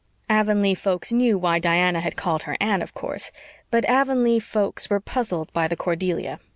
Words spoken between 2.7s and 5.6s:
of course, but Avonlea folks were puzzled